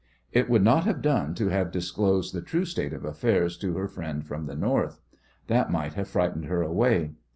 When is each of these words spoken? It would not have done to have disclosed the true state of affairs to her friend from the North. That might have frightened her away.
It 0.31 0.49
would 0.49 0.63
not 0.63 0.85
have 0.85 1.03
done 1.03 1.35
to 1.35 1.49
have 1.49 1.69
disclosed 1.71 2.33
the 2.33 2.41
true 2.41 2.65
state 2.65 2.91
of 2.91 3.05
affairs 3.05 3.55
to 3.59 3.77
her 3.77 3.87
friend 3.87 4.25
from 4.25 4.47
the 4.47 4.55
North. 4.55 4.99
That 5.45 5.71
might 5.71 5.93
have 5.93 6.07
frightened 6.07 6.45
her 6.45 6.63
away. 6.63 7.11